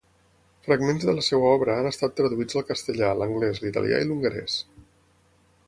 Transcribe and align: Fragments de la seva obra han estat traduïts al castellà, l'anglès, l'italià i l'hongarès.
Fragments 0.67 1.03
de 1.09 1.13
la 1.17 1.25
seva 1.27 1.51
obra 1.57 1.75
han 1.81 1.89
estat 1.89 2.17
traduïts 2.21 2.59
al 2.61 2.65
castellà, 2.71 3.13
l'anglès, 3.21 3.61
l'italià 3.67 4.01
i 4.01 4.09
l'hongarès. 4.09 4.57